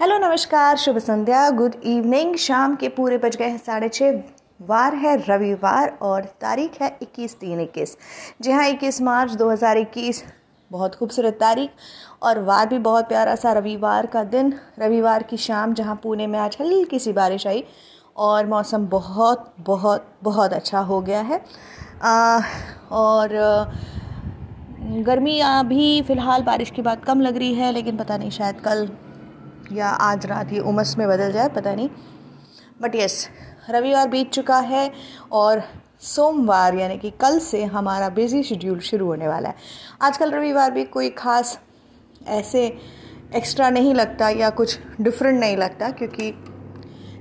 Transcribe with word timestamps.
Hello 0.00 0.16
नमस्कार 0.18 0.76
शुभ 0.76 0.96
संध्या 0.98 1.48
good 1.50 1.74
evening 1.84 2.34
शाम 2.36 2.74
के 2.76 2.88
पूरे 2.88 3.18
बज 3.18 3.36
गए 3.36 3.44
हैं 3.44 3.58
साढ़े 3.58 3.88
छः 3.88 4.18
वार 4.60 4.94
है 4.94 5.14
रविवार 5.18 5.96
और 6.02 6.24
तारीख 6.40 6.80
है 6.82 6.88
इक्कीस 7.02 7.38
तीन 7.40 7.60
इक्कीस। 7.60 7.96
जी 8.42 8.52
हाँ 8.52 8.66
इक्कीस 8.68 9.00
मार्च 9.02 9.32
दो 9.32 9.48
हज़ार 9.50 9.78
इक्कीस 9.78 10.22
बहुत 10.70 10.94
खूबसूरत 10.94 11.38
तारीख 11.40 11.70
और 12.22 12.42
वार 12.42 12.66
भी 12.68 12.78
बहुत 12.80 13.08
प्यारा 13.08 13.34
सा 13.36 13.52
रविवार 13.52 14.06
का 14.06 14.24
दिन। 14.26 14.52
रविवार 14.78 15.22
की 15.22 15.36
शाम 15.36 15.74
जहाँ 15.74 15.98
पुणे 16.02 16.26
में 16.26 16.38
आज 16.38 16.56
हल्की 16.60 16.98
सी 16.98 17.12
बारिश 17.12 17.46
आई 17.46 17.64
और 18.18 18.46
मौसम 18.46 18.86
बहुत 18.88 19.52
बहुत 19.60 20.06
बहुत 20.22 20.52
अच्छा 20.52 20.80
हो 20.82 21.00
गया 21.00 21.20
है। 21.22 21.40
आ, 22.02 22.40
और 22.92 23.28
गर्मी 25.02 25.38
अभी 25.40 26.02
फ़िलहाल 26.02 26.42
बारिश 26.42 26.70
की 26.70 26.82
बात 26.82 27.04
कम 27.04 27.20
लग 27.20 27.36
रही 27.36 27.54
है 27.54 27.72
लेकिन 27.72 27.96
पता 27.96 28.16
नहीं 28.16 28.30
शायद 28.30 28.60
कल 28.60 28.88
या 29.72 29.88
आज 29.88 30.26
रात 30.26 30.52
ये 30.52 30.58
उमस 30.60 30.94
में 30.98 31.06
बदल 31.08 31.32
जाए, 31.32 31.48
पता 31.48 31.74
नहीं। 31.74 31.88
बट 32.82 32.94
यस 32.94 33.28
रविवार 33.70 34.08
बीत 34.08 34.30
चुका 34.30 34.58
है 34.58 34.90
और 35.32 35.62
सोमवार, 36.00 36.74
यानी 36.74 36.98
कि 36.98 37.10
कल 37.20 37.38
से 37.38 37.64
हमारा 37.64 38.08
बिज़ी 38.08 38.42
शेड्यूल 38.42 38.78
शुरू 38.80 39.06
होने 39.06 39.28
वाला 39.28 39.48
है। 39.48 39.54
आजकल 40.02 40.30
रविवार 40.30 40.70
भी 40.70 40.84
कोई 40.86 41.10
ख़ास 41.10 41.58
ऐसे 42.28 42.66
एक्स्ट्रा 43.34 43.70
नहीं 43.70 43.94
लगता 43.94 44.28
या 44.30 44.50
कुछ 44.50 44.78
डिफरेंट 45.00 45.40
नहीं 45.40 45.56
लगता, 45.56 45.90
क्योंकि 45.90 46.30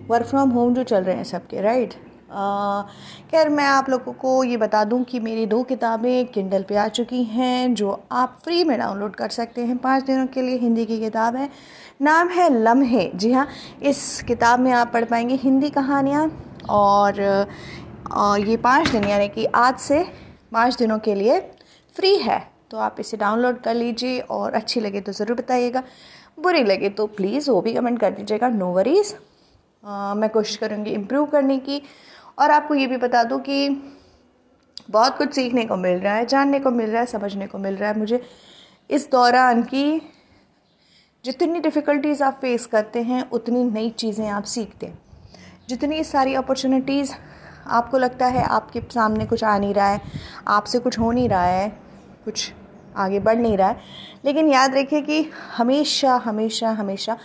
वर्क 0.09 0.25
फ्रॉम 0.25 0.49
होम 0.49 0.73
जो 0.73 0.83
चल 0.83 1.03
रहे 1.03 1.15
हैं 1.15 1.23
सबके 1.23 1.61
राइट 1.61 1.93
खैर, 2.27 3.49
मैं 3.49 3.65
आप 3.65 3.89
लोगों 3.89 4.13
को 4.13 4.43
ये 4.43 4.57
बता 4.57 4.83
दूँ 4.83 5.03
कि 5.03 5.19
मेरी 5.19 5.45
दो 5.45 5.61
किताबें 5.63 6.25
किंडल 6.27 6.63
पे 6.63 6.75
आ 6.75 6.87
चुकी 6.89 7.23
हैं, 7.23 7.73
जो 7.73 7.99
आप 8.11 8.37
फ्री 8.43 8.63
में 8.63 8.77
डाउनलोड 8.79 9.15
कर 9.15 9.29
सकते 9.29 9.65
हैं। 9.65 9.77
पाँच 9.77 10.03
दिनों 10.03 10.25
के 10.27 10.41
लिए 10.41 10.57
हिंदी 10.57 10.85
की 10.85 10.99
किताब 10.99 11.35
है। 11.35 11.49
नाम 12.01 12.29
है 12.29 12.49
लम्हे। 12.53 13.09
जी 13.15 13.31
हाँ 13.31 13.47
इस 13.83 14.21
किताब 14.27 14.59
में 14.59 14.71
आप 14.71 14.91
पढ़ 14.93 15.05
पाएँगे 15.05 15.35
हिंदी 15.35 15.69
कहानियाँ। 15.69 16.25
और 16.69 17.19
ये 18.39 18.57
पाँच 18.57 18.89
दिन, 18.89 19.03
यानी 19.03 19.27
कि 19.27 19.45
आज 19.45 19.77
से 19.79 20.03
पाँच 20.53 20.77
दिनों 20.77 20.99
के 20.99 21.15
लिए 21.15 21.39
फ्री 21.95 22.15
है। 22.17 22.39
तो 22.71 22.77
आप 22.77 22.95
इसे 22.99 23.17
डाउनलोड 23.17 23.61
कर 23.61 23.73
लीजिए 23.73 24.19
और 24.21 24.53
अच्छी 24.53 24.79
लगे 24.79 25.01
तो 25.01 25.11
ज़रूर 25.11 25.37
बताइएगा। 25.37 25.83
बुरी 26.37 26.63
लगे 26.63 26.89
तो 26.89 27.05
प्लीज़ 27.07 27.49
वो 27.51 27.61
भी 27.61 27.73
कमेंट 27.73 27.99
कर 27.99 28.11
दीजिएगा। 28.11 28.49
नो 28.49 28.71
वरीज़ 28.73 29.13
मैं 29.85 30.29
कोशिश 30.29 30.55
करूँगी 30.55 30.91
इम्प्रूव 30.91 31.25
करने 31.25 31.57
की। 31.59 31.81
और 32.39 32.51
आपको 32.51 32.75
ये 32.75 32.87
भी 32.87 32.97
बता 32.97 33.23
दूँ 33.23 33.39
कि 33.39 33.69
बहुत 34.89 35.17
कुछ 35.17 35.33
सीखने 35.33 35.65
को 35.65 35.75
मिल 35.75 35.99
रहा 35.99 36.15
है, 36.15 36.25
जानने 36.25 36.59
को 36.59 36.71
मिल 36.71 36.89
रहा 36.89 36.99
है, 36.99 37.05
समझने 37.05 37.47
को 37.47 37.57
मिल 37.57 37.75
रहा 37.75 37.89
है। 37.89 37.97
मुझे 37.99 38.21
इस 38.89 39.09
दौरान 39.11 39.63
की 39.63 40.01
जितनी 41.25 41.59
डिफ़िकल्टीज़ 41.59 42.23
आप 42.23 42.37
फेस 42.41 42.65
करते 42.65 43.01
हैं, 43.01 43.29
उतनी 43.29 43.63
नई 43.63 43.89
चीज़ें 43.89 44.27
आप 44.29 44.43
सीखते 44.45 44.85
हैं। 44.85 44.97
जितनी 45.69 46.03
सारी 46.03 46.33
अपॉर्चुनिटीज़ 46.35 47.13
आपको 47.67 47.97
लगता 47.97 48.25
है 48.25 48.43
आपके 48.43 48.81
सामने 48.93 49.25
कुछ 49.25 49.43
आ 49.43 49.57
नहीं 49.57 49.73
रहा 49.73 49.87
है, 49.87 50.01
आपसे 50.47 50.79
कुछ 50.79 50.99
हो 50.99 51.11
नहीं 51.11 51.29
रहा 51.29 51.43
है, 51.43 51.69
कुछ 52.25 52.51
आगे 52.95 53.19
बढ़ 53.19 53.37
नहीं 53.37 53.57
रहा 53.57 53.69
है। 53.69 53.77
लेकिन 54.25 54.49
याद 54.49 54.75
रखिए 54.75 55.01
कि 55.01 55.21
हमेशा 55.57 56.15
हमेशा 56.15 56.69
हमेशा 56.71 57.17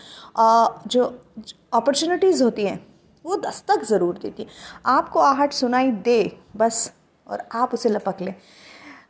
जो 0.87 1.05
अपॉर्चुनिटीज़ 1.73 2.43
होती 2.45 2.65
हैं, 2.65 2.79
वो 3.25 3.37
दस्तक 3.39 3.85
ज़रूर 3.85 4.19
देती 4.19 4.43
है। 4.43 4.49
आपको 4.89 5.21
आहट 5.21 5.53
सुनाई 5.53 5.91
दे, 5.91 6.33
बस, 6.57 6.93
और 7.27 7.43
आप 7.53 7.75
उसे 7.75 7.89
लपक 7.89 8.21
लें। 8.21 8.35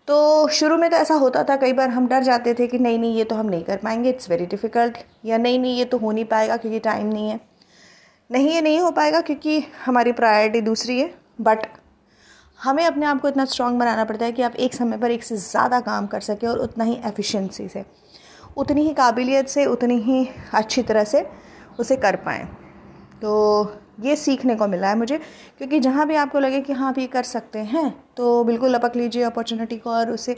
तो 0.09 0.49
शुरू 0.49 0.77
में 0.77 0.89
तो 0.91 0.97
ऐसा 0.97 1.15
होता 1.15 1.43
था, 1.45 1.57
कई 1.57 1.73
बार 1.73 1.89
हम 1.91 2.07
डर 2.09 2.23
जाते 2.23 2.55
थे 2.55 2.67
कि 2.67 2.79
नहीं 2.79 2.99
नहीं, 2.99 3.15
ये 3.17 3.25
तो 3.25 3.35
हम 3.35 3.47
नहीं 3.47 3.63
कर 3.65 3.77
पाएँगे 3.77 4.11
इट्स 4.11 4.31
वेरी 4.31 4.47
डिफ़िकल्ट 4.47 4.99
या 5.25 5.39
नहीं 5.39 5.59
नहीं, 5.59 5.77
ये 5.79 5.85
तो 5.85 5.99
हो 5.99 6.13
नहीं 6.13 6.25
पाएगा 6.25 6.57
क्योंकि 6.57 6.79
टाइम 6.81 7.07
नहीं 7.07 7.29
है। 7.29 7.41
नहीं, 8.31 8.49
ये 8.49 8.61
नहीं 8.61 8.81
हो 8.81 8.91
पाएगा 8.91 9.21
क्योंकि 9.21 9.59
हमारी 9.85 10.13
प्रायोरिटी 10.13 10.61
दूसरी 10.61 10.99
है 11.01 11.15
बट 11.41 11.67
हमें 12.61 12.85
अपने 12.85 13.07
आप 13.07 13.21
को 13.21 13.29
इतना 13.29 13.45
स्ट्रांग 13.45 13.79
बनाना 13.79 14.05
पड़ता 14.05 14.25
है 14.25 14.33
कि 14.33 14.43
आप 14.43 14.57
एक 14.57 14.75
समय 14.75 14.99
पर 14.99 15.11
एक 15.11 15.23
से 15.25 15.37
ज़्यादा 15.37 15.81
काम 15.81 16.07
कर 16.07 16.21
सकें 16.21 16.47
और 16.49 16.59
उतना 16.59 16.85
ही 16.85 16.99
एफिशिएंसी 17.07 17.69
से, 17.69 17.85
उतनी 18.57 18.83
ही 18.83 18.93
काबिलियत 18.95 19.49
से, 19.49 19.65
उतनी 19.67 19.99
ही 19.99 20.27
अच्छी 20.55 20.83
तरह 20.83 21.05
से 21.05 21.27
उसे 21.79 21.97
कर 21.97 22.17
पाएँ। 22.17 22.45
तो 23.23 23.77
ये 24.01 24.17
सीखने 24.17 24.55
को 24.57 24.67
मिला 24.67 24.89
है 24.89 24.97
मुझे, 24.99 25.19
क्योंकि 25.59 25.81
जहाँ 25.81 26.07
भी 26.09 26.15
आपको 26.15 26.39
लगे 26.39 26.61
कि 26.61 26.73
हाँ 26.73 26.89
आप 26.89 26.99
ये 26.99 27.07
कर 27.07 27.23
सकते 27.25 27.59
हैं 27.59 27.91
तो 28.17 28.43
बिल्कुल 28.45 28.75
लपक 28.75 28.97
लीजिए 28.97 29.23
अपॉर्चुनिटी 29.23 29.77
को 29.77 29.91
और 29.91 30.11
उसे 30.11 30.37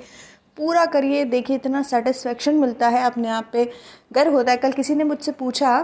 पूरा 0.59 0.85
करिए। 0.87 1.25
देखिए, 1.25 1.57
इतना 1.57 1.83
सेटिस्फेक्शन 1.83 2.55
मिलता 2.55 2.89
है 2.89 3.03
अपने 3.05 3.29
आप 3.29 3.49
पे। 3.53 3.65
गर्व 4.13 4.33
होता 4.33 4.53
है, 4.53 4.57
कल 4.57 4.73
किसी 4.73 4.95
ने 4.95 5.05
मुझसे 5.05 5.33
पूछा 5.33 5.81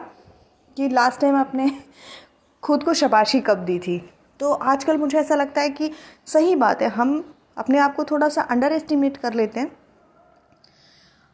कि 0.76 0.88
लास्ट 0.88 1.20
टाइम 1.20 1.36
आपने 1.36 1.70
खुद 2.62 2.82
को 2.82 2.94
शबाशी 2.94 3.40
कब 3.40 3.64
दी 3.64 3.78
थी? 3.78 3.98
तो 4.40 4.52
आजकल 4.52 4.98
मुझे 4.98 5.18
ऐसा 5.18 5.34
लगता 5.34 5.60
है 5.60 5.70
कि 5.70 5.90
सही 6.26 6.54
बात 6.56 6.82
है, 6.82 6.88
हम 6.88 7.34
अपने 7.56 7.78
आप 7.78 7.94
को 7.96 8.04
थोड़ा 8.04 8.28
सा 8.28 8.42
अंडर 8.42 8.72
एस्टिमेट 8.72 9.16
कर 9.16 9.34
लेते 9.34 9.60
हैं। 9.60 9.70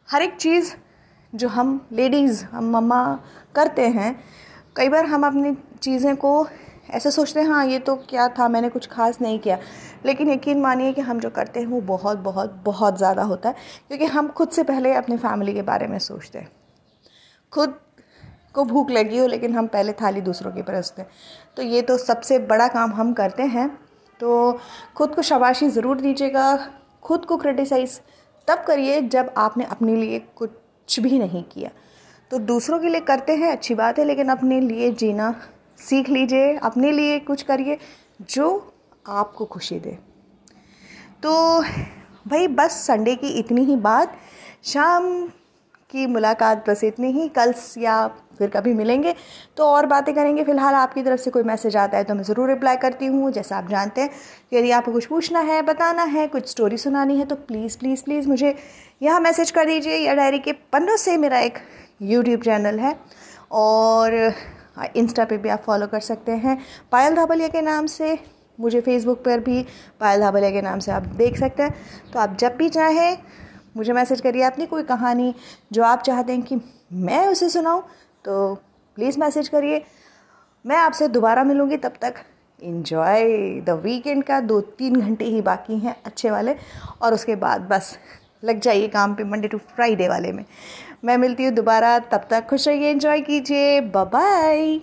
हर 0.09 0.21
एक 0.21 0.35
चीज़ 0.35 0.73
जो 1.33 1.47
हम 1.47 1.79
लेडीज़ 1.91 2.43
हम 2.45 2.69
मम्मा 2.71 3.19
करते 3.55 3.87
हैं, 3.87 4.15
कई 4.75 4.89
बार 4.89 5.05
हम 5.05 5.25
अपनी 5.27 5.55
चीज़ें 5.81 6.15
को 6.15 6.47
ऐसे 6.89 7.11
सोचते 7.11 7.39
हैं 7.39 7.47
हाँ 7.47 7.65
ये 7.65 7.79
तो 7.79 7.95
क्या 8.09 8.27
था, 8.29 8.47
मैंने 8.47 8.69
कुछ 8.69 8.87
खास 8.87 9.19
नहीं 9.21 9.39
किया। 9.39 9.57
लेकिन 10.05 10.29
यकीन 10.29 10.59
मानिए 10.61 10.91
कि 10.93 11.01
हम 11.01 11.19
जो 11.19 11.29
करते 11.29 11.59
हैं, 11.59 11.67
वो 11.67 11.81
बहुत 11.83 12.17
बहुत 12.17 12.51
बहुत 12.65 12.97
ज़्यादा 12.97 13.23
होता 13.23 13.49
है, 13.49 13.55
क्योंकि 13.87 14.05
हम 14.05 14.27
खुद 14.27 14.49
से 14.49 14.63
पहले 14.63 14.93
अपनी 14.93 15.17
फैमिली 15.17 15.53
के 15.53 15.61
बारे 15.61 15.87
में 15.87 15.97
सोचते 15.99 16.39
हैं। 16.39 16.51
खुद 17.53 17.79
को 18.55 18.65
भूख 18.65 18.91
लगी 18.91 19.17
हो, 19.17 19.27
लेकिन 19.27 19.55
हम 19.55 19.67
पहले 19.67 19.93
थाली 19.93 20.21
दूसरों 20.21 20.51
की 20.51 20.61
परसते 20.61 21.01
हैं। 21.01 21.09
तो 21.57 21.63
ये 21.63 21.81
तो 21.81 21.97
सबसे 21.97 22.39
बड़ा 22.47 22.67
काम 22.67 22.93
हम 22.93 23.13
करते 23.13 23.43
हैं। 23.45 23.69
तो 24.19 24.59
खुद 24.95 25.15
को 25.15 25.21
शाबाशी 25.21 25.69
ज़रूर 25.69 26.01
दीजिएगा, 26.01 26.55
खुद 27.03 27.25
को 27.25 27.37
क्रिटिसाइज़ 27.37 27.99
तब 28.47 28.63
करिए 28.67 29.01
जब 29.01 29.33
आपने 29.37 29.65
अपने 29.65 29.95
लिए 29.95 30.19
कुछ 30.35 30.99
भी 30.99 31.19
नहीं 31.19 31.43
किया। 31.43 31.69
तो 32.31 32.37
दूसरों 32.39 32.79
के 32.79 32.89
लिए 32.89 33.01
करते 33.01 33.35
हैं, 33.35 33.51
अच्छी 33.51 33.75
बात 33.75 33.99
है, 33.99 34.05
लेकिन 34.05 34.29
अपने 34.29 34.59
लिए 34.61 34.91
जीना 34.93 35.33
सीख 35.79 36.09
लीजिए, 36.09 36.55
अपने 36.57 36.91
लिए 36.91 37.19
कुछ 37.19 37.41
करिए 37.41 37.77
जो 38.29 38.73
आपको 39.07 39.45
खुशी 39.45 39.79
दे। 39.79 39.97
तो 41.23 41.61
भाई 42.27 42.47
बस 42.49 42.71
संडे 42.87 43.15
की 43.15 43.29
इतनी 43.39 43.63
ही 43.65 43.75
बात। 43.75 44.17
शाम 44.63 45.05
की 45.89 46.05
मुलाकात 46.07 46.69
बस 46.69 46.83
इतनी 46.83 47.11
ही, 47.11 47.27
कल 47.29 47.53
या 47.77 48.07
फिर 48.39 48.49
कभी 48.49 48.73
मिलेंगे। 48.73 49.13
तो 49.57 49.63
और 49.65 49.85
बातें 49.85 50.13
करेंगे। 50.15 50.43
फ़िलहाल 50.43 50.73
आपकी 50.75 51.03
तरफ़ 51.03 51.19
से 51.21 51.31
कोई 51.31 51.43
मैसेज 51.43 51.75
आता 51.77 51.97
है 51.97 52.03
तो 52.03 52.15
मैं 52.15 52.23
ज़रूर 52.23 52.49
रिप्लाई 52.49 52.77
करती 52.77 53.05
हूँ, 53.05 53.31
जैसा 53.31 53.57
आप 53.57 53.69
जानते 53.69 54.01
हैं। 54.01 54.09
यदि 54.53 54.71
आपको 54.71 54.91
कुछ 54.91 55.05
पूछना 55.05 55.39
है, 55.41 55.61
बताना 55.63 56.03
है, 56.05 56.27
कुछ 56.27 56.49
स्टोरी 56.49 56.77
सुनानी 56.77 57.17
है 57.17 57.25
तो 57.25 57.35
प्लीज़ 57.37 57.77
प्लीज़ 57.79 58.03
प्लीज़ 58.03 58.27
मुझे 58.29 58.55
यहाँ 59.01 59.19
मैसेज 59.19 59.51
कर 59.51 59.65
दीजिए। 59.65 59.97
या 59.97 60.13
डायरी 60.13 60.39
के 60.39 60.51
पन्नों 60.51 60.97
से 60.97 61.17
मेरा 61.17 61.39
एक 61.39 61.59
यूट्यूब 62.03 62.41
चैनल 62.41 62.79
है 62.79 62.95
और 63.53 64.33
इंस्टा 64.95 65.25
पे 65.25 65.37
भी 65.37 65.49
आप 65.49 65.61
फॉलो 65.65 65.87
कर 65.87 65.99
सकते 66.01 66.31
हैं। 66.33 66.57
पायल 66.91 67.15
धाबलिया 67.15 67.47
के 67.47 67.61
नाम 67.61 67.85
से 67.87 68.17
मुझे 68.59 68.81
फेसबुक 68.81 69.23
पर 69.23 69.39
भी 69.39 69.65
पायल 69.99 70.21
धाबलिया 70.21 70.51
के 70.51 70.61
नाम 70.61 70.79
से 70.79 70.91
आप 70.91 71.03
देख 71.17 71.37
सकते 71.37 71.63
हैं। 71.63 71.75
तो 72.13 72.19
आप 72.19 72.37
जब 72.39 72.55
भी 72.57 72.69
चाहें 72.69 73.17
मुझे 73.75 73.93
मैसेज 73.93 74.21
करिए 74.21 74.43
अपनी 74.43 74.65
कोई 74.65 74.83
कहानी 74.83 75.33
जो 75.73 75.83
आप 75.83 76.01
चाहते 76.01 76.33
हैं 76.33 76.41
कि 76.41 76.59
मैं 76.93 77.27
उसे 77.27 77.49
सुनाऊं 77.49 77.81
तो 78.25 78.53
प्लीज़ 78.97 79.19
मैसेज 79.19 79.47
करिए। 79.47 79.83
मैं 80.65 80.77
आपसे 80.77 81.07
दोबारा 81.07 81.43
मिलूँगी, 81.43 81.77
तब 81.77 81.93
तक 82.01 82.15
इन्जॉय 82.59 83.23
द 83.61 83.69
वीकेंड 83.83 84.23
का 84.23 84.39
दो 84.41 84.59
तीन 84.61 84.99
घंटे 85.01 85.25
ही 85.25 85.41
बाकी 85.41 85.77
हैं 85.79 85.95
अच्छे 86.05 86.31
वाले, 86.31 86.55
और 87.01 87.13
उसके 87.13 87.35
बाद 87.35 87.67
बस 87.71 87.97
लग 88.43 88.59
जाइए 88.59 88.87
काम 88.87 89.13
पे 89.15 89.23
मंडे 89.23 89.47
टू 89.47 89.57
फ्राइडे 89.57 90.07
वाले 90.07 90.31
में। 90.31 90.43
मैं 91.05 91.17
मिलती 91.17 91.45
हूँ 91.45 91.53
दोबारा, 91.53 91.97
तब 92.01 92.27
तक 92.29 92.47
खुश 92.49 92.67
रहिए 92.67 92.91
एंजॉय 92.91 93.21
कीजिए। 93.21 93.79
बाय 93.81 94.79